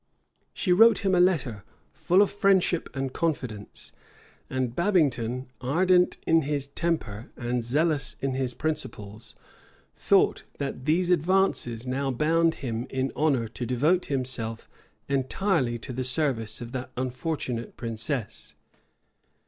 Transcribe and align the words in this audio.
She 0.51 0.73
wrote 0.73 1.05
him 1.05 1.13
a 1.13 1.19
letter, 1.19 1.63
full 1.93 2.23
of 2.23 2.31
friendship 2.31 2.89
and 2.95 3.13
confidence; 3.13 3.91
and 4.49 4.75
Babington, 4.75 5.51
ardent 5.61 6.17
in 6.25 6.41
his 6.41 6.65
temper 6.65 7.29
and 7.37 7.63
zealous 7.63 8.15
in 8.19 8.33
his 8.33 8.55
principles, 8.55 9.35
thought 9.93 10.43
that 10.57 10.85
these 10.85 11.11
advances 11.11 11.85
now 11.85 12.09
bound 12.09 12.55
him 12.65 12.87
in 12.89 13.11
honor 13.15 13.47
to 13.49 13.63
devote 13.63 14.05
himself 14.05 14.67
entirely 15.07 15.77
to 15.77 15.93
the 15.93 16.03
service 16.03 16.61
of 16.61 16.71
that 16.71 16.89
unfortunate 16.97 17.77
princess. 17.77 18.55